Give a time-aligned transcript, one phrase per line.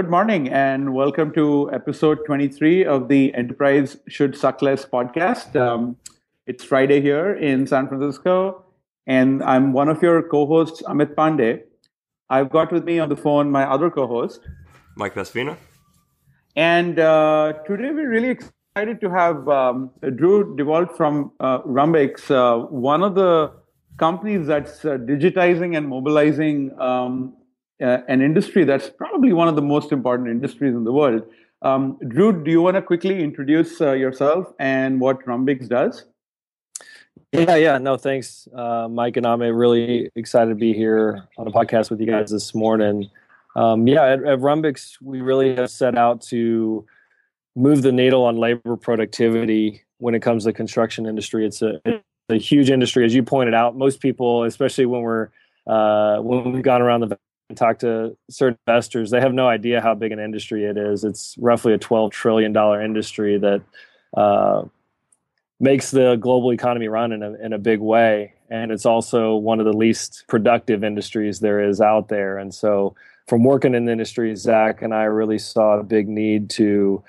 [0.00, 5.54] Good morning and welcome to episode 23 of the Enterprise Should Suck Less podcast.
[5.54, 5.98] Um,
[6.46, 8.64] it's Friday here in San Francisco,
[9.06, 11.64] and I'm one of your co hosts, Amit Pandey.
[12.30, 14.40] I've got with me on the phone my other co host,
[14.96, 15.58] Mike Vespina.
[16.56, 22.64] And uh, today we're really excited to have um, Drew DeWalt from uh, Rhumbix, uh,
[22.68, 23.52] one of the
[23.98, 27.34] companies that's uh, digitizing and mobilizing um,
[27.80, 31.22] uh, an industry that's probably one of the most important industries in the world.
[31.62, 36.06] Um, Drew, do you want to quickly introduce uh, yourself and what Rhumbix does?
[37.32, 41.50] Yeah, yeah, no, thanks, uh, Mike and I'm really excited to be here on a
[41.50, 43.08] podcast with you guys this morning.
[43.54, 46.86] Um, yeah, at, at Rhumbix, we really have set out to
[47.54, 51.46] move the needle on labor productivity when it comes to the construction industry.
[51.46, 53.76] It's a, it's a huge industry, as you pointed out.
[53.76, 55.28] Most people, especially when we're
[55.66, 57.18] uh, when we've gone around the
[57.50, 61.04] and talked to certain investors, they have no idea how big an industry it is.
[61.04, 63.62] It's roughly a twelve trillion dollar industry that
[64.16, 64.62] uh,
[65.58, 69.58] makes the global economy run in a in a big way, and it's also one
[69.58, 72.38] of the least productive industries there is out there.
[72.38, 72.94] And so,
[73.26, 77.02] from working in the industry, Zach and I really saw a big need to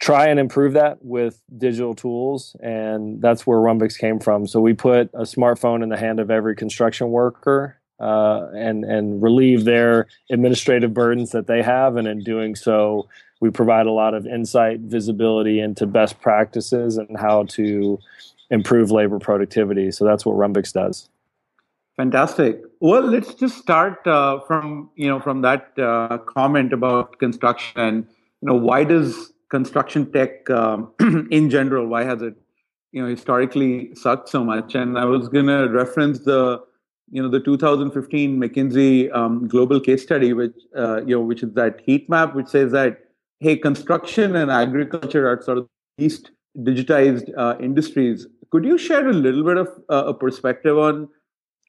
[0.00, 4.72] try and improve that with digital tools and that's where Rhumbix came from so we
[4.72, 10.06] put a smartphone in the hand of every construction worker uh, and and relieve their
[10.30, 11.96] administrative burdens that they have.
[11.96, 13.08] And in doing so
[13.40, 17.98] we provide a lot of insight visibility into best practices and how to
[18.50, 19.90] improve labor productivity.
[19.90, 21.08] So that's what Rhumbix does.
[21.96, 22.62] Fantastic.
[22.80, 28.06] Well let's just start uh, from you know from that uh, comment about construction.
[28.40, 30.92] You know why does construction tech um,
[31.30, 32.34] in general why has it
[32.92, 34.76] you know historically sucked so much?
[34.76, 36.62] And i was going to reference the
[37.10, 41.52] you know the 2015 mckinsey um, global case study which uh, you know which is
[41.54, 43.04] that heat map which says that
[43.40, 45.68] hey construction and agriculture are sort of
[45.98, 48.26] least digitized uh, industries.
[48.50, 51.08] Could you share a little bit of uh, a perspective on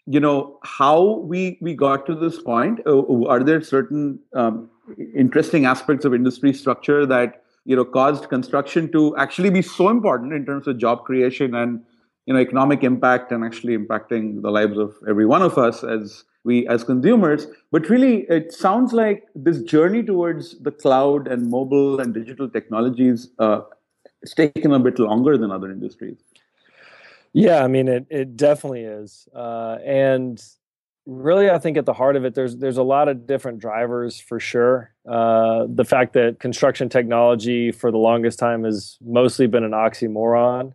[0.06, 2.80] you know how we we got to this point?
[2.86, 4.70] Uh, are there certain um,
[5.16, 10.34] interesting aspects of industry structure that you know caused construction to actually be so important
[10.34, 11.82] in terms of job creation and
[12.30, 16.24] you know economic impact and actually impacting the lives of every one of us as
[16.44, 17.48] we as consumers.
[17.72, 23.30] But really it sounds like this journey towards the cloud and mobile and digital technologies
[23.40, 23.62] uh,
[24.22, 26.18] it's taken a bit longer than other industries.
[27.34, 29.28] Yeah i mean it, it definitely is.
[29.34, 30.40] Uh, and
[31.08, 34.20] really i think at the heart of it there's there's a lot of different drivers
[34.20, 34.94] for sure.
[35.10, 40.74] Uh, the fact that construction technology for the longest time has mostly been an oxymoron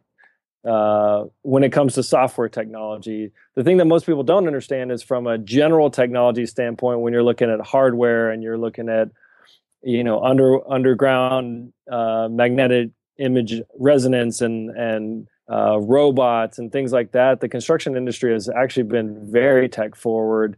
[0.64, 5.02] uh, when it comes to software technology the thing that most people don't understand is
[5.02, 9.08] from a general technology standpoint when you're looking at hardware and you're looking at
[9.82, 17.12] you know under underground uh, magnetic image resonance and and uh, robots and things like
[17.12, 17.40] that.
[17.40, 20.56] The construction industry has actually been very tech forward.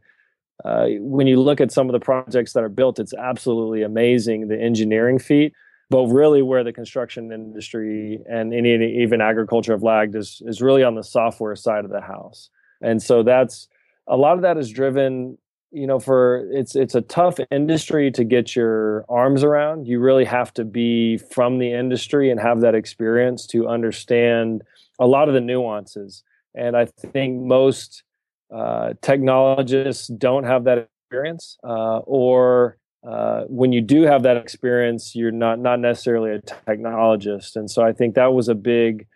[0.64, 4.48] Uh, when you look at some of the projects that are built, it's absolutely amazing
[4.48, 5.52] the engineering feat.
[5.88, 10.82] But really, where the construction industry and any, even agriculture have lagged is is really
[10.82, 12.50] on the software side of the house.
[12.82, 13.69] And so that's
[14.08, 15.38] a lot of that is driven
[15.72, 20.24] you know for it's it's a tough industry to get your arms around you really
[20.24, 24.62] have to be from the industry and have that experience to understand
[24.98, 26.22] a lot of the nuances
[26.54, 28.04] and i think most
[28.54, 35.14] uh, technologists don't have that experience uh, or uh, when you do have that experience
[35.14, 39.06] you're not not necessarily a technologist and so i think that was a big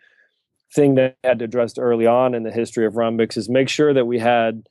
[0.73, 3.93] thing that I had addressed early on in the history of Rhumbix is make sure
[3.93, 4.67] that we had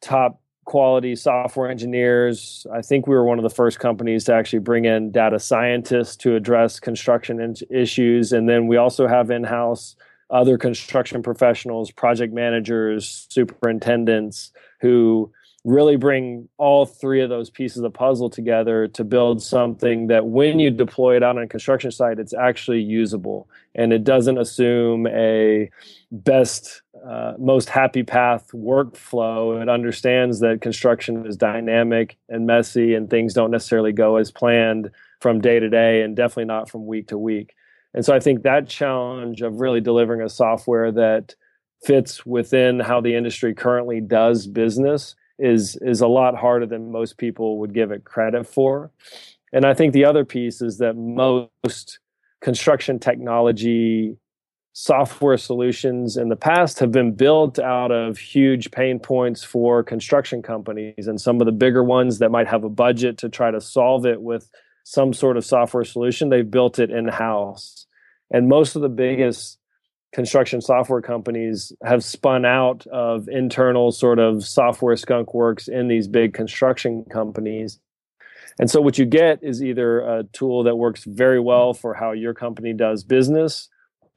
[0.00, 2.66] top quality software engineers.
[2.72, 6.16] I think we were one of the first companies to actually bring in data scientists
[6.18, 8.32] to address construction issues.
[8.32, 9.96] And then we also have in house
[10.30, 14.50] other construction professionals, project managers, superintendents
[14.80, 15.30] who
[15.64, 20.26] really bring all three of those pieces of the puzzle together to build something that
[20.26, 23.48] when you deploy it out on a construction site it's actually usable.
[23.74, 25.70] And it doesn't assume a
[26.10, 29.62] best uh, most happy path workflow.
[29.62, 34.90] It understands that construction is dynamic and messy and things don't necessarily go as planned
[35.20, 37.54] from day to day and definitely not from week to week.
[37.94, 41.36] And so i think that challenge of really delivering a software that
[41.84, 47.18] fits within how the industry currently does business is is a lot harder than most
[47.18, 48.90] people would give it credit for.
[49.52, 51.98] And I think the other piece is that most
[52.40, 54.16] construction technology
[54.74, 60.42] software solutions in the past have been built out of huge pain points for construction
[60.42, 63.60] companies and some of the bigger ones that might have a budget to try to
[63.60, 64.50] solve it with
[64.84, 67.86] some sort of software solution, they've built it in house.
[68.30, 69.58] And most of the biggest
[70.12, 76.06] construction software companies have spun out of internal sort of software skunk works in these
[76.06, 77.80] big construction companies.
[78.60, 82.12] And so what you get is either a tool that works very well for how
[82.12, 83.68] your company does business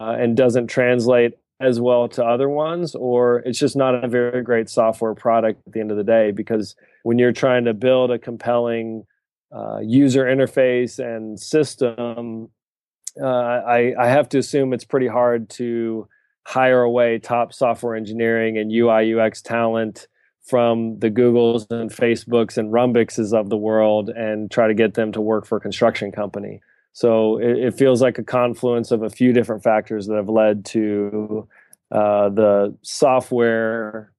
[0.02, 4.44] uh, and doesn't translate as well to other ones, or it's just not a very
[4.44, 6.32] great software product at the end of the day.
[6.32, 9.06] Because when you're trying to build a compelling
[9.56, 12.50] uh, user interface and system,
[13.22, 16.08] uh, I, I have to assume it's pretty hard to
[16.46, 20.08] hire away top software engineering and UI UX talent
[20.44, 25.12] from the Googles and Facebooks and Rhumbixes of the world and try to get them
[25.14, 26.62] to work for a construction company.
[26.94, 30.64] So it, it feels like a confluence of a few different factors that have led
[30.66, 31.48] to
[31.92, 34.14] uh, the software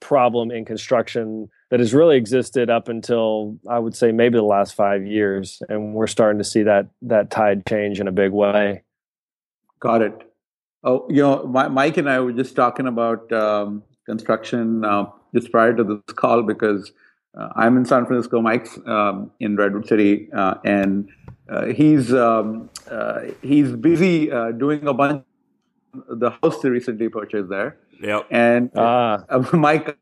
[0.00, 4.74] problem in construction that has really existed up until I would say maybe the last
[4.74, 8.82] five years, and we're starting to see that that tide change in a big way.
[9.80, 10.22] Got it.
[10.84, 15.74] Oh, you know, Mike and I were just talking about um, construction uh, just prior
[15.74, 16.92] to this call because
[17.36, 21.08] uh, I'm in San Francisco, Mike's um, in Redwood City, uh, and
[21.48, 25.24] uh, he's um, uh, he's busy uh, doing a bunch
[26.08, 27.78] the house they recently purchased there.
[28.00, 28.26] Yep.
[28.30, 29.24] And ah.
[29.52, 29.98] Mike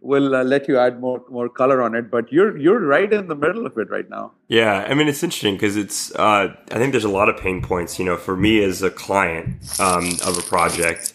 [0.00, 3.28] will uh, let you add more more color on it, but you're you're right in
[3.28, 4.32] the middle of it right now.
[4.48, 7.62] Yeah, I mean it's interesting because it's uh, I think there's a lot of pain
[7.62, 7.98] points.
[7.98, 11.14] You know, for me as a client um, of a project,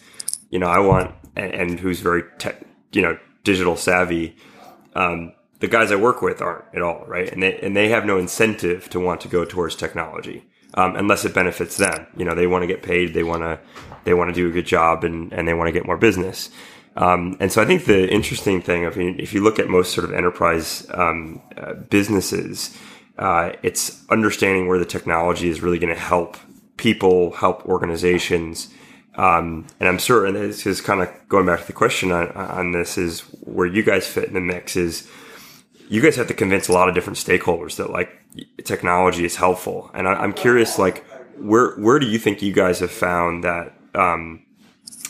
[0.49, 4.35] you know, I want and, and who's very te- you know digital savvy.
[4.95, 7.31] Um, the guys I work with aren't at all, right?
[7.31, 11.25] And they and they have no incentive to want to go towards technology um, unless
[11.25, 12.07] it benefits them.
[12.17, 13.59] You know, they want to get paid, they want to
[14.03, 16.49] they want to do a good job, and and they want to get more business.
[16.95, 19.93] Um, and so I think the interesting thing, if you, if you look at most
[19.93, 22.77] sort of enterprise um, uh, businesses,
[23.17, 26.37] uh, it's understanding where the technology is really going to help
[26.77, 28.69] people, help organizations.
[29.15, 32.71] Um, and I'm and this is kind of going back to the question on, on
[32.71, 35.07] this is where you guys fit in the mix is
[35.89, 38.09] you guys have to convince a lot of different stakeholders that like
[38.63, 39.91] technology is helpful.
[39.93, 41.05] And I, am curious, like,
[41.37, 44.45] where where do you think you guys have found that um,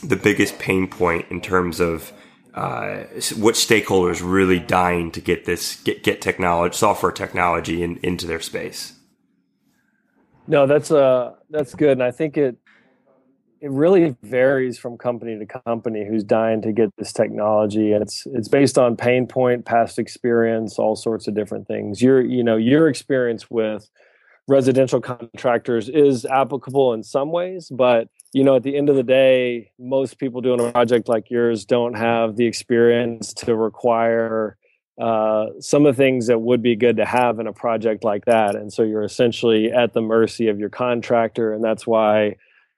[0.03, 2.11] the biggest pain point in terms of
[2.53, 3.03] uh,
[3.37, 8.41] what stakeholders really dying to get this get get technology software technology in, into their
[8.41, 8.93] space?
[10.47, 12.57] No, that's uh that's good, and I think it
[13.63, 17.94] it really varies from company to company who's dying to get this technology.
[17.94, 22.01] And it's it's based on pain point past experience all sorts of different things.
[22.01, 23.89] Your you know your experience with
[24.50, 29.04] residential contractors is applicable in some ways but you know at the end of the
[29.04, 34.57] day most people doing a project like yours don't have the experience to require
[35.01, 38.25] uh, some of the things that would be good to have in a project like
[38.25, 38.54] that.
[38.54, 41.51] And so you're essentially at the mercy of your contractor.
[41.51, 42.36] And that's why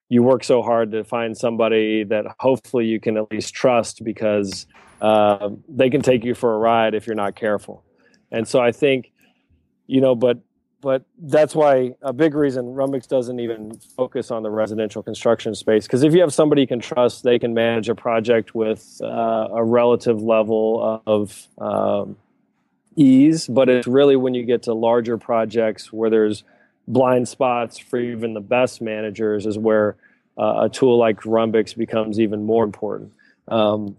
[0.10, 4.68] you work so hard to find somebody that hopefully you can at least trust because
[5.02, 7.84] uh, they can take you for a ride if you're not careful.
[8.32, 9.12] And so I think,
[9.88, 10.40] you know, but
[10.82, 15.88] but that's why a big reason Rhumbix doesn't even focus on the residential construction space
[15.88, 19.48] because if you have somebody you can trust, they can manage a project with uh,
[19.52, 22.18] a relative level of um,
[22.96, 23.48] ease.
[23.48, 26.44] But it's really when you get to larger projects where there's
[26.88, 29.96] blind spots for even the best managers is where
[30.38, 33.14] uh, a tool like Rhumbix becomes even more important.
[33.48, 33.98] Um,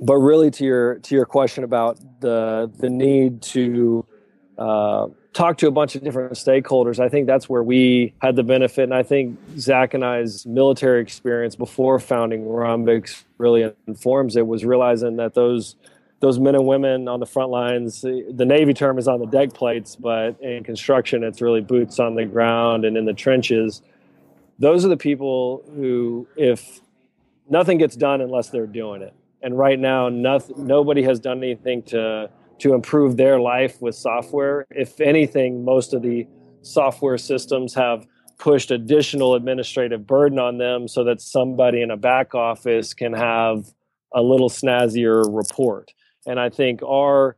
[0.00, 4.04] but really, to your to your question about the the need to
[4.58, 8.42] uh, talk to a bunch of different stakeholders, I think that's where we had the
[8.42, 14.46] benefit, and I think Zach and I's military experience before founding Rhumbix really informs it.
[14.46, 15.76] Was realizing that those
[16.22, 19.26] those men and women on the front lines, eh, the Navy term is on the
[19.26, 23.82] deck plates, but in construction, it's really boots on the ground and in the trenches.
[24.60, 26.80] Those are the people who, if
[27.50, 29.12] nothing gets done unless they're doing it.
[29.42, 34.64] And right now, nothing, nobody has done anything to to improve their life with software.
[34.70, 36.28] If anything, most of the
[36.60, 38.06] software systems have
[38.38, 43.74] pushed additional administrative burden on them so that somebody in a back office can have
[44.14, 45.92] a little snazzier report.
[46.26, 47.36] And I think our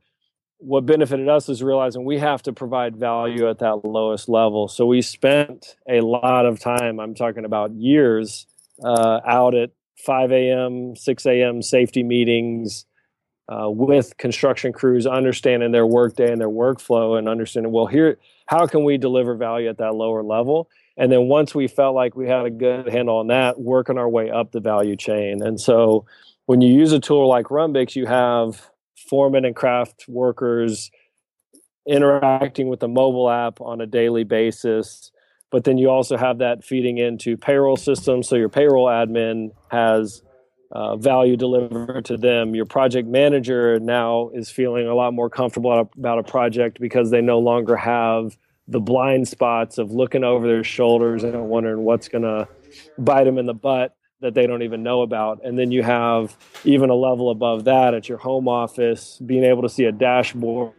[0.59, 4.67] what benefited us is realizing we have to provide value at that lowest level.
[4.69, 8.47] So we spent a lot of time, I'm talking about years,
[8.83, 9.71] uh, out at
[10.07, 11.61] 5 a.m., 6 a.m.
[11.61, 12.87] safety meetings
[13.49, 18.67] uh, with construction crews, understanding their workday and their workflow, and understanding, well, here, how
[18.67, 20.71] can we deliver value at that lower level?
[20.97, 24.09] And then once we felt like we had a good handle on that, working our
[24.09, 25.43] way up the value chain.
[25.43, 26.07] And so
[26.47, 28.71] when you use a tool like Rhumbix, you have
[29.09, 30.91] foremen and craft workers
[31.87, 35.11] interacting with the mobile app on a daily basis.
[35.51, 38.29] But then you also have that feeding into payroll systems.
[38.29, 40.23] So your payroll admin has
[40.73, 42.55] uh, value delivered to them.
[42.55, 47.21] Your project manager now is feeling a lot more comfortable about a project because they
[47.21, 52.23] no longer have the blind spots of looking over their shoulders and wondering what's going
[52.23, 52.49] to
[52.99, 53.95] bite them in the butt
[54.25, 55.45] that they don't even know about.
[55.45, 59.61] And then you have even a level above that at your home office, being able
[59.63, 60.73] to see a dashboard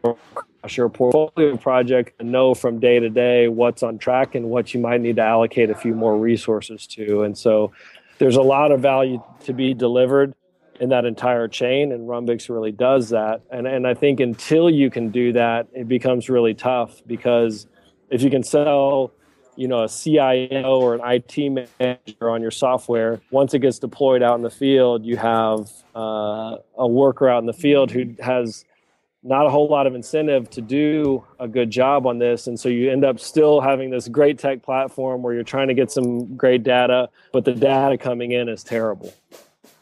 [0.75, 4.80] your portfolio project and know from day to day what's on track and what you
[4.80, 7.22] might need to allocate a few more resources to.
[7.22, 7.72] And so
[8.18, 10.34] there's a lot of value to be delivered
[10.80, 13.42] in that entire chain and Rhumbix really does that.
[13.52, 17.68] And and I think until you can do that, it becomes really tough because
[18.10, 19.12] if you can sell
[19.55, 23.21] you know a CIO or an IT manager on your software.
[23.31, 27.45] Once it gets deployed out in the field, you have uh, a worker out in
[27.45, 28.65] the field who has
[29.24, 32.69] not a whole lot of incentive to do a good job on this, and so
[32.69, 36.35] you end up still having this great tech platform where you're trying to get some
[36.35, 39.13] great data, but the data coming in is terrible.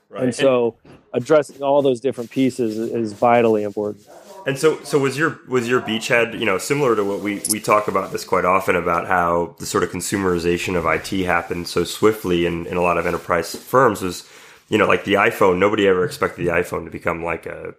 [0.09, 0.25] Right.
[0.25, 0.77] And so
[1.11, 4.07] addressing all those different pieces is vitally important.
[4.45, 7.59] And so, so was your was your beachhead, you know, similar to what we we
[7.59, 11.83] talk about this quite often about how the sort of consumerization of IT happened so
[11.83, 14.27] swiftly in, in a lot of enterprise firms was,
[14.69, 15.59] you know, like the iPhone.
[15.59, 17.73] Nobody ever expected the iPhone to become like a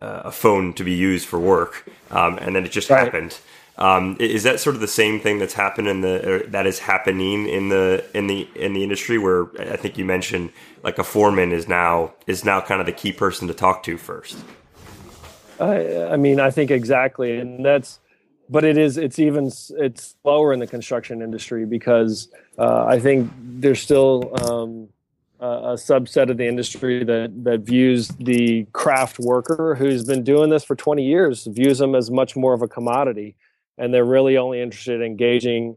[0.00, 3.04] a phone to be used for work, um, and then it just right.
[3.04, 3.38] happened.
[3.78, 7.48] Um, is that sort of the same thing that's happened in the that is happening
[7.48, 10.50] in the in the in the industry where I think you mentioned
[10.82, 13.96] like a foreman is now is now kind of the key person to talk to
[13.96, 14.36] first.
[15.60, 18.00] I, I mean, I think exactly, and that's,
[18.48, 23.30] but it is, it's even, it's slower in the construction industry because uh, I think
[23.38, 24.88] there's still um,
[25.40, 30.50] a, a subset of the industry that that views the craft worker who's been doing
[30.50, 33.34] this for 20 years views them as much more of a commodity,
[33.78, 35.76] and they're really only interested in engaging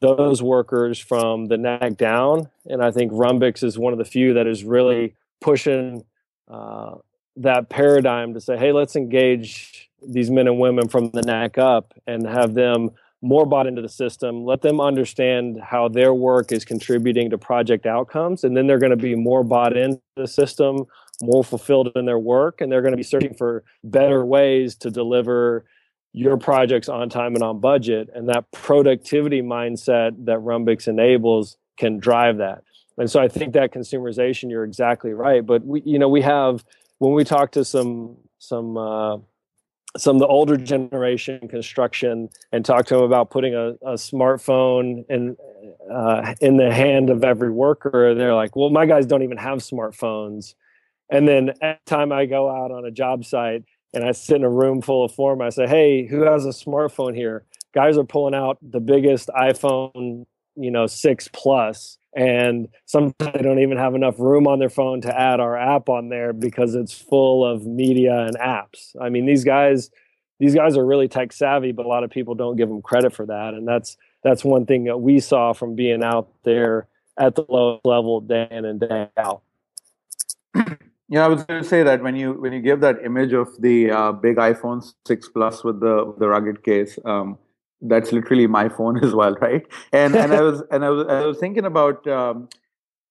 [0.00, 2.48] those workers from the neck down.
[2.66, 6.04] And I think Rhumbix is one of the few that is really pushing
[6.48, 6.96] uh,
[7.36, 11.94] that paradigm to say, hey, let's engage these men and women from the neck up
[12.06, 12.90] and have them
[13.22, 14.44] more bought into the system.
[14.44, 18.44] Let them understand how their work is contributing to project outcomes.
[18.44, 20.84] And then they're going to be more bought into the system,
[21.22, 22.60] more fulfilled in their work.
[22.60, 25.64] And they're going to be searching for better ways to deliver
[26.12, 28.10] your projects on time and on budget.
[28.14, 32.62] And that productivity mindset that Rhumbix enables can drive that.
[32.98, 35.44] And so I think that consumerization, you're exactly right.
[35.44, 36.64] But we, you know, we have
[37.04, 39.18] when we talk to some some uh,
[39.96, 45.04] some of the older generation construction and talk to them about putting a, a smartphone
[45.10, 45.36] in
[45.92, 49.58] uh, in the hand of every worker, they're like, "Well, my guys don't even have
[49.58, 50.54] smartphones."
[51.10, 54.44] And then every time I go out on a job site and I sit in
[54.44, 57.44] a room full of form, I say, "Hey, who has a smartphone here?"
[57.74, 60.24] Guys are pulling out the biggest iPhone,
[60.56, 65.00] you know, six plus, and sometimes they don't even have enough room on their phone
[65.02, 68.94] to add our app on there because it's full of media and apps.
[69.00, 69.90] I mean, these guys
[70.40, 73.12] these guys are really tech savvy, but a lot of people don't give them credit
[73.12, 77.34] for that, and that's that's one thing that we saw from being out there at
[77.34, 79.42] the lowest level day in and day out.
[81.06, 83.60] Yeah, I was going to say that when you when you give that image of
[83.60, 87.38] the uh, big iPhone six plus with the the rugged case, um,
[87.84, 89.64] that's literally my phone as well, right?
[89.92, 92.48] And and I was and I was I was thinking about um,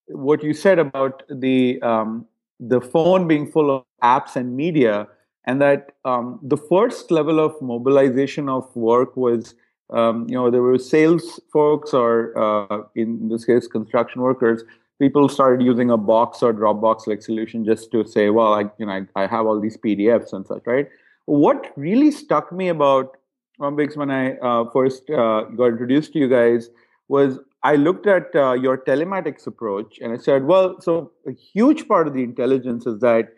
[0.08, 2.26] what you said about the um,
[2.60, 5.08] the phone being full of apps and media,
[5.46, 9.56] and that um, the first level of mobilization of work was.
[9.90, 14.64] Um, you know, there were sales folks, or uh, in this case, construction workers.
[15.00, 18.88] People started using a box or Dropbox like solution just to say, "Well, I, you
[18.88, 20.88] know, I, I have all these PDFs and such." Right?
[21.26, 23.18] What really stuck me about
[23.60, 26.70] Rhumbix when I uh, first uh, got introduced to you guys
[27.08, 31.88] was I looked at uh, your telematics approach and I said, well, so a huge
[31.88, 33.30] part of the intelligence is that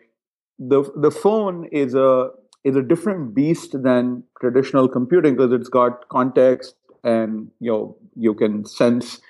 [0.58, 2.30] the the phone is a
[2.64, 8.34] is a different beast than traditional computing because it's got context and you know you
[8.34, 9.20] can sense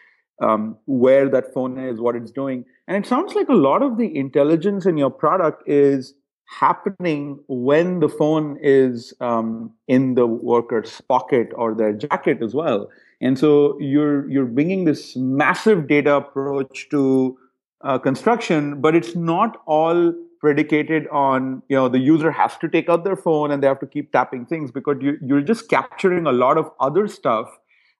[0.40, 3.98] um, where that phone is, what it's doing, and it sounds like a lot of
[3.98, 6.14] the intelligence in your product is
[6.46, 12.88] happening when the phone is um, in the worker's pocket or their jacket as well.
[13.20, 17.38] And so you're you're bringing this massive data approach to
[17.82, 22.88] uh, construction, but it's not all predicated on you know the user has to take
[22.88, 26.26] out their phone and they have to keep tapping things because you, you're just capturing
[26.26, 27.48] a lot of other stuff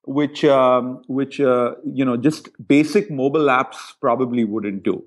[0.06, 5.04] which um, which uh, you know just basic mobile apps probably wouldn't do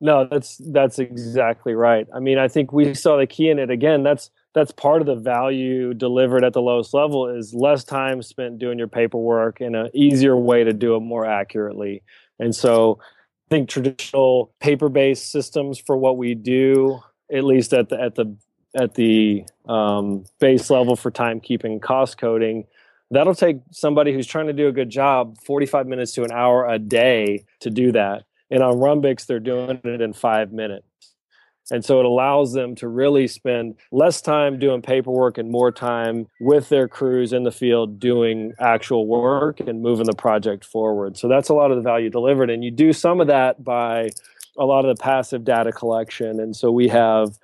[0.00, 2.06] no, that's that's exactly right.
[2.14, 4.02] I mean, I think we saw the key in it again.
[4.02, 8.58] That's that's part of the value delivered at the lowest level is less time spent
[8.58, 12.02] doing your paperwork and an easier way to do it more accurately.
[12.38, 17.00] And so I think traditional paper-based systems for what we do,
[17.32, 18.36] at least at the at the
[18.74, 22.66] at the um, base level for timekeeping, cost coding,
[23.10, 26.68] that'll take somebody who's trying to do a good job 45 minutes to an hour
[26.68, 28.24] a day to do that.
[28.50, 30.86] And on Rhumbix, they're doing it in five minutes.
[31.70, 36.28] And so it allows them to really spend less time doing paperwork and more time
[36.40, 41.16] with their crews in the field doing actual work and moving the project forward.
[41.16, 42.50] So that's a lot of the value delivered.
[42.50, 44.10] And you do some of that by
[44.56, 46.38] a lot of the passive data collection.
[46.38, 47.36] And so we have,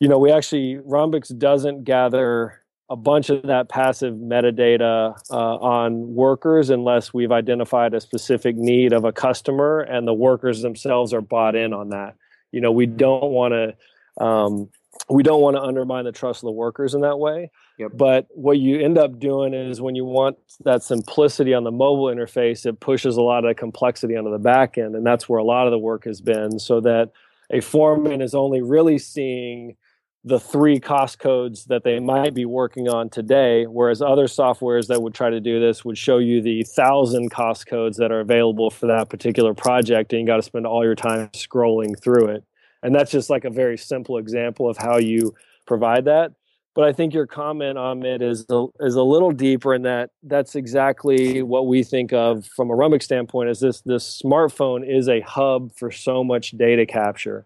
[0.00, 2.59] you know, we actually, Rhumbix doesn't gather
[2.90, 8.92] a bunch of that passive metadata uh, on workers unless we've identified a specific need
[8.92, 12.16] of a customer and the workers themselves are bought in on that.
[12.50, 14.68] You know, we don't want to um,
[15.08, 17.52] we don't want to undermine the trust of the workers in that way.
[17.78, 17.92] Yep.
[17.94, 22.06] But what you end up doing is when you want that simplicity on the mobile
[22.06, 25.44] interface, it pushes a lot of complexity onto the back end, and that's where a
[25.44, 26.58] lot of the work has been.
[26.58, 27.12] So that
[27.50, 29.76] a foreman is only really seeing
[30.22, 35.00] the three cost codes that they might be working on today, whereas other softwares that
[35.02, 38.70] would try to do this would show you the thousand cost codes that are available
[38.70, 42.44] for that particular project, and you got to spend all your time scrolling through it.
[42.82, 45.34] And that's just like a very simple example of how you
[45.66, 46.32] provide that.
[46.74, 50.10] But I think your comment on it is a, is a little deeper in that
[50.22, 53.50] that's exactly what we think of from a Rhumbix standpoint.
[53.50, 57.44] Is this this smartphone is a hub for so much data capture,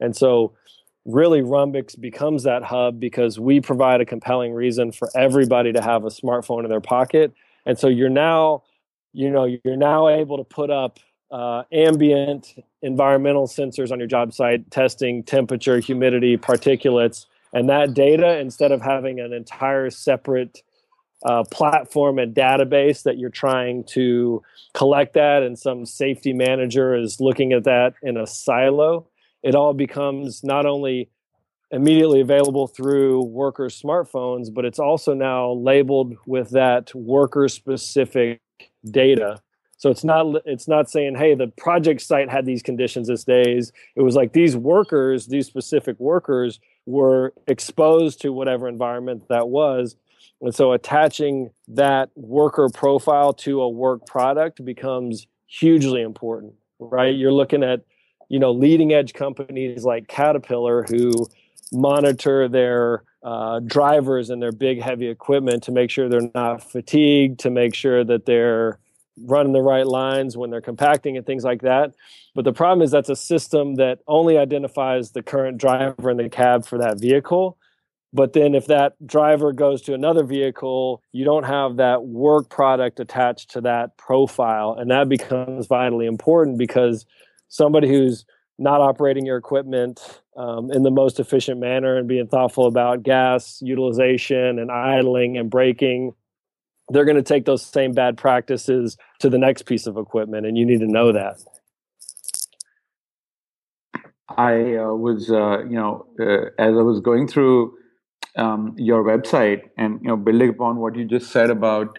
[0.00, 0.52] and so
[1.04, 6.04] really Rhumbix becomes that hub because we provide a compelling reason for everybody to have
[6.04, 7.32] a smartphone in their pocket.
[7.66, 8.62] And so you're now,
[9.12, 10.98] you know, you're now able to put up
[11.30, 18.38] uh, ambient environmental sensors on your job site, testing temperature, humidity, particulates, and that data
[18.38, 20.62] instead of having an entire separate
[21.24, 24.42] uh, platform and database that you're trying to
[24.74, 29.06] collect that, and some safety manager is looking at that in a silo
[29.42, 31.08] it all becomes not only
[31.70, 38.40] immediately available through workers' smartphones, but it's also now labeled with that worker specific
[38.90, 39.40] data.
[39.78, 43.72] So it's not it's not saying, hey, the project site had these conditions this days.
[43.96, 49.96] It was like these workers, these specific workers were exposed to whatever environment that was.
[50.40, 57.14] And so attaching that worker profile to a work product becomes hugely important, right?
[57.14, 57.80] You're looking at
[58.32, 61.28] you know leading edge companies like Caterpillar who
[61.70, 67.38] monitor their uh, drivers and their big heavy equipment to make sure they're not fatigued,
[67.40, 68.78] to make sure that they're
[69.20, 71.92] running the right lines when they're compacting and things like that.
[72.34, 76.30] But the problem is that's a system that only identifies the current driver in the
[76.30, 77.58] cab for that vehicle.
[78.14, 82.98] But then if that driver goes to another vehicle, you don't have that work product
[82.98, 84.74] attached to that profile.
[84.78, 87.04] And that becomes vitally important because
[87.52, 88.24] somebody who's
[88.58, 93.60] not operating your equipment um, in the most efficient manner and being thoughtful about gas
[93.60, 96.14] utilization and idling and braking
[96.88, 100.58] they're going to take those same bad practices to the next piece of equipment and
[100.58, 101.36] you need to know that.
[104.28, 107.74] I uh, was uh, you know uh, as i was going through
[108.36, 111.98] um, your website and you know building upon what you just said about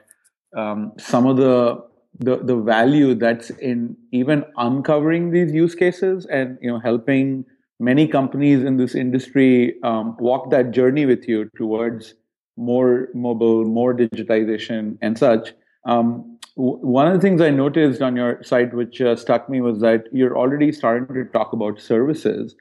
[0.57, 1.83] um, some of the
[2.19, 7.45] the the value that's in even uncovering these use cases and you know helping
[7.79, 12.13] many companies in this industry um, walk that journey with you towards
[12.57, 15.53] more mobile, more digitization, and such.
[15.85, 19.61] Um, w- one of the things I noticed on your site, which uh, struck me,
[19.61, 22.55] was that you're already starting to talk about services.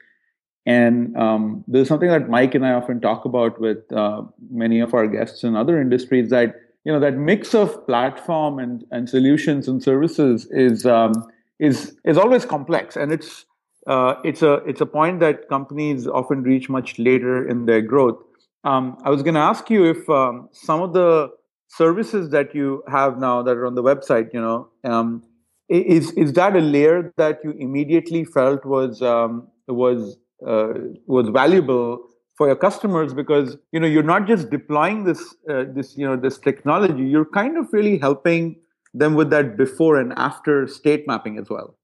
[0.65, 4.93] And um, there's something that Mike and I often talk about with uh, many of
[4.93, 9.67] our guests in other industries that you know that mix of platform and, and solutions
[9.67, 11.13] and services is um,
[11.59, 13.45] is is always complex and it's
[13.87, 18.17] uh, it's a it's a point that companies often reach much later in their growth.
[18.63, 21.29] Um, I was going to ask you if um, some of the
[21.67, 25.23] services that you have now that are on the website, you know, um,
[25.69, 30.17] is is that a layer that you immediately felt was um, was
[30.47, 30.73] uh,
[31.07, 35.97] was valuable for your customers because you know you're not just deploying this uh, this
[35.97, 38.55] you know this technology you're kind of really helping
[38.93, 41.75] them with that before and after state mapping as well.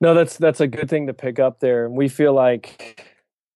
[0.00, 1.86] No that's that's a good thing to pick up there.
[1.86, 3.06] And we feel like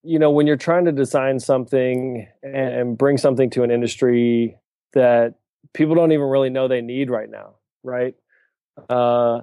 [0.02, 4.56] you know when you're trying to design something and bring something to an industry
[4.94, 5.34] that
[5.74, 8.14] people don't even really know they need right now right?
[8.88, 9.40] Uh,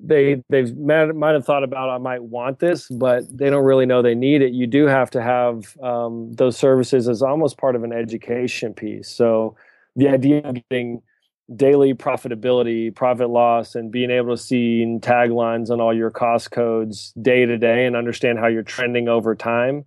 [0.00, 3.86] they they've might, might have thought about I might want this, but they don't really
[3.86, 4.52] know they need it.
[4.52, 9.08] You do have to have um, those services as almost part of an education piece.
[9.08, 9.56] So
[9.96, 11.02] the idea of getting
[11.56, 17.12] daily profitability, profit loss, and being able to see taglines on all your cost codes
[17.20, 19.84] day to day and understand how you're trending over time.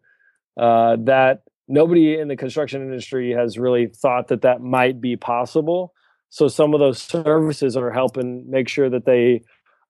[0.57, 5.93] Uh, that nobody in the construction industry has really thought that that might be possible.
[6.29, 9.43] So some of those services are helping make sure that they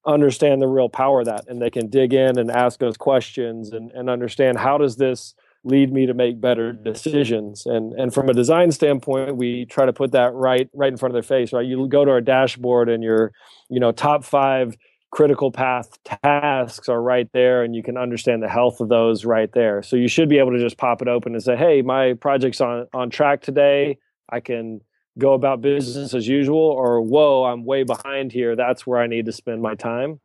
[0.06, 3.72] understand the real power of that and they can dig in and ask those questions
[3.72, 7.66] and, and understand how does this lead me to make better decisions.
[7.66, 11.12] And and from a design standpoint we try to put that right right in front
[11.12, 11.66] of their face right?
[11.66, 13.32] You go to our dashboard and your
[13.70, 14.76] you know top five
[15.12, 15.90] critical path
[16.24, 19.84] tasks are right there and you can understand the health of those right there.
[19.84, 22.62] So you should be able to just pop it open and say hey my project's
[22.62, 24.00] on on track today.
[24.32, 24.82] I can
[25.18, 29.26] go about business as usual or whoa i'm way behind here that's where i need
[29.26, 30.20] to spend my time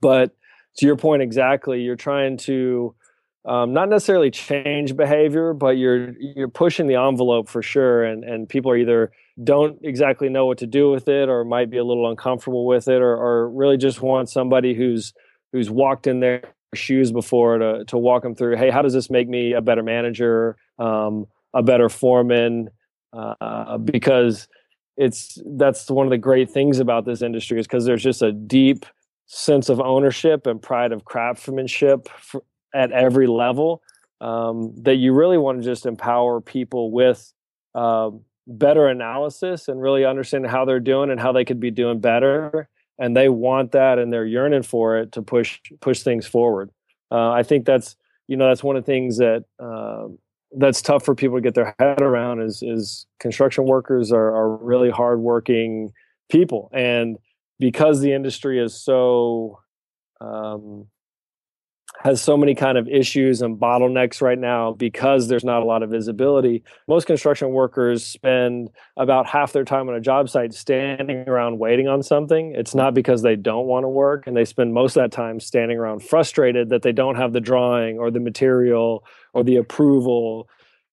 [0.00, 0.36] but
[0.76, 2.94] to your point exactly you're trying to
[3.46, 8.48] um, not necessarily change behavior, but you're you're pushing the envelope for sure, and and
[8.48, 9.12] people are either
[9.42, 12.88] don't exactly know what to do with it, or might be a little uncomfortable with
[12.88, 15.14] it, or, or really just want somebody who's
[15.52, 16.42] who's walked in their
[16.74, 18.56] shoes before to to walk them through.
[18.56, 22.68] Hey, how does this make me a better manager, um, a better foreman?
[23.16, 24.48] Uh, because
[24.96, 28.32] it's that's one of the great things about this industry is because there's just a
[28.32, 28.86] deep
[29.26, 32.42] sense of ownership and pride of craftsmanship for,
[32.74, 33.82] at every level
[34.20, 37.32] um, that you really want to just empower people with
[37.74, 38.10] uh,
[38.46, 42.68] better analysis and really understand how they're doing and how they could be doing better
[42.98, 46.70] and they want that and they're yearning for it to push push things forward.
[47.10, 50.06] Uh, i think that's you know that's one of the things that uh,
[50.56, 54.56] that's tough for people to get their head around is is construction workers are, are
[54.56, 55.92] really hardworking
[56.30, 56.70] people.
[56.72, 57.18] And
[57.58, 59.60] because the industry is so
[60.20, 60.88] um,
[62.00, 65.82] has so many kind of issues and bottlenecks right now because there's not a lot
[65.82, 66.62] of visibility.
[66.86, 71.88] Most construction workers spend about half their time on a job site standing around waiting
[71.88, 72.52] on something.
[72.54, 75.40] It's not because they don't want to work and they spend most of that time
[75.40, 80.48] standing around frustrated that they don't have the drawing or the material or the approval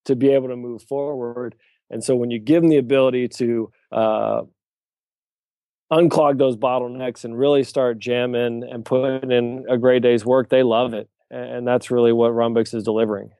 [0.06, 1.56] to be able to move forward.
[1.90, 4.42] And so when you give them the ability to uh,
[5.98, 10.64] unclog those bottlenecks and really start jamming and putting in a great day's work, they
[10.64, 13.32] love it, and that's really what Rhumbix is delivering.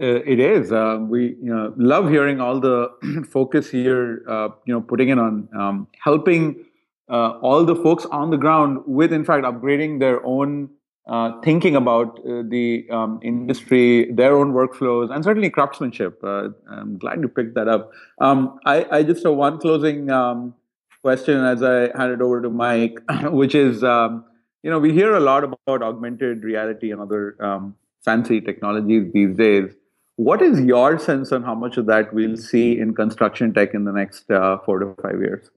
[0.00, 0.72] Uh, it is.
[0.72, 2.88] Uh, we you know, love hearing all the
[3.30, 4.22] focus here.
[4.26, 6.64] Uh, you know, putting in on um, helping
[7.10, 10.70] uh, all the folks on the ground with, in fact, upgrading their own
[11.06, 16.22] uh, thinking about uh, the um, industry, their own workflows, and certainly craftsmanship.
[16.22, 17.90] I'm glad you picked that up.
[18.20, 20.54] Um, I, I, just have one closing um,
[21.02, 24.24] question as I hand it over to Mike, which is, um,
[24.62, 29.36] you know, we hear a lot about augmented reality and other um, fancy technologies these
[29.36, 29.74] days.
[30.16, 33.84] What is your sense on how much of that we'll see in construction tech in
[33.84, 35.50] the next uh, four to five years?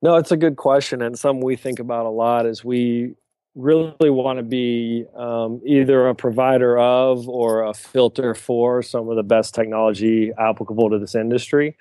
[0.00, 3.14] No, it's a good question and something we think about a lot as we
[3.54, 9.16] really want to be um, either a provider of or a filter for some of
[9.16, 11.76] the best technology applicable to this industry.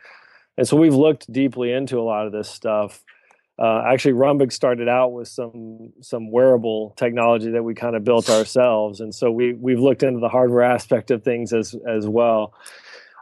[0.58, 3.04] And so we've looked deeply into a lot of this stuff.
[3.60, 8.30] Uh, actually, Rhumbix started out with some some wearable technology that we kind of built
[8.30, 12.54] ourselves, and so we we've looked into the hardware aspect of things as as well.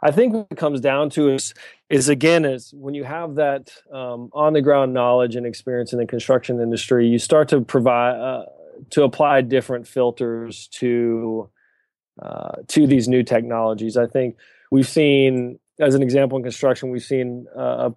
[0.02, 1.52] I think what it comes down to is
[1.90, 5.98] is again is when you have that um, on the ground knowledge and experience in
[5.98, 8.46] the construction industry, you start to provide uh,
[8.90, 11.50] to apply different filters to
[12.20, 13.98] uh, to these new technologies.
[13.98, 14.36] I think
[14.70, 17.94] we've seen as an example in construction, we've seen uh, a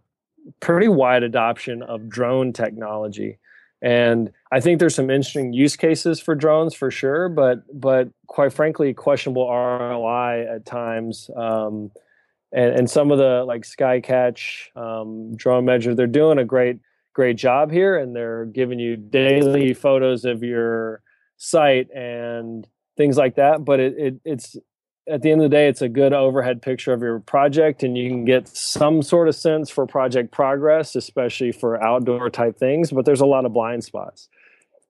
[0.60, 3.38] pretty wide adoption of drone technology.
[3.82, 8.54] And I think there's some interesting use cases for drones for sure, but but quite
[8.54, 11.30] frankly, questionable ROI at times.
[11.36, 11.92] Um,
[12.52, 16.80] and, and some of the like Skycatch, um, Drone Measure, they're doing a great
[17.14, 21.02] great job here, and they're giving you daily photos of your
[21.38, 22.68] site and
[22.98, 23.66] things like that.
[23.66, 24.58] But it, it it's
[25.08, 27.98] at the end of the day, it's a good overhead picture of your project, and
[27.98, 32.92] you can get some sort of sense for project progress, especially for outdoor type things.
[32.92, 34.30] But there's a lot of blind spots.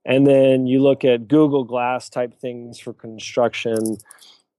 [0.05, 3.97] And then you look at Google Glass type things for construction.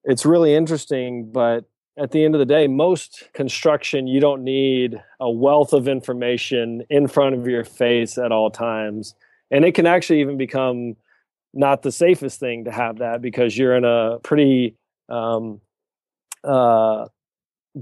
[0.04, 1.64] It's really interesting, but
[1.98, 6.82] at the end of the day, most construction, you don't need a wealth of information
[6.90, 9.14] in front of your face at all times.
[9.50, 10.96] And it can actually even become
[11.54, 14.76] not the safest thing to have that because you're in a pretty
[15.08, 15.60] um,
[16.44, 17.06] uh,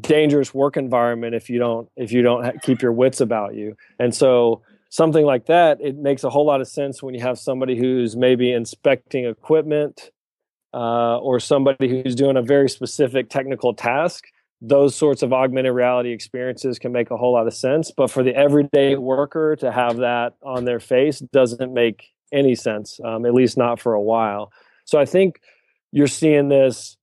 [0.01, 3.77] dangerous work environment if you don't if you don't keep your wits about you.
[3.99, 7.39] And so something like that, it makes a whole lot of sense when you have
[7.39, 10.11] somebody who's maybe inspecting equipment
[10.73, 14.25] uh, or somebody who's doing a very specific technical task.
[14.61, 17.93] Those sorts of augmented reality experiences can make a whole lot of sense.
[17.95, 22.99] But for the everyday worker to have that on their face doesn't make any sense,
[23.05, 24.53] um, at least not for a while.
[24.85, 25.41] So I think
[25.93, 26.97] you're seeing this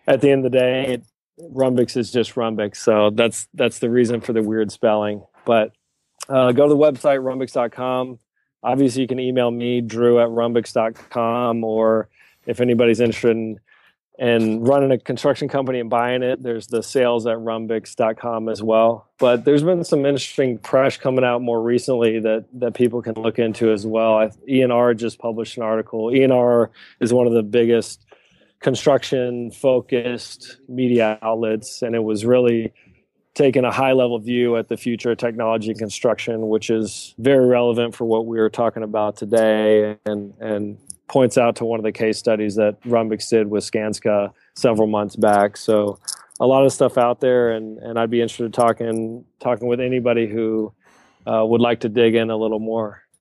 [0.08, 1.04] at the end of the day, it,
[1.39, 2.78] Rhumbix is just Rhumbix.
[2.78, 5.23] So that's that's the reason for the weird spelling.
[5.45, 5.73] But
[6.28, 8.19] uh, go to the website, rhumbix.com.
[8.63, 12.10] Obviously, you can email me, drew at rhumbix.com, or
[12.47, 13.60] if anybody's interested in
[14.17, 16.41] and running a construction company and buying it.
[16.41, 19.10] There's the sales at rhumbix.com as well.
[19.17, 23.39] But there's been some interesting press coming out more recently that that people can look
[23.39, 24.17] into as well.
[24.17, 26.08] I, ENR just published an article.
[26.08, 28.06] ENR is one of the biggest
[28.62, 32.73] construction focused media outlets and it was really
[33.36, 37.45] taking a high level view at the future of technology and construction which is very
[37.45, 41.83] relevant for what we are talking about today and and points out to one of
[41.83, 45.57] the case studies that Rhumbix did with Skanska several months back.
[45.57, 45.99] So
[46.39, 49.79] a lot of stuff out there, and, and I'd be interested in talking talking with
[49.79, 50.73] anybody who
[51.25, 53.04] uh, would like to dig in a little more.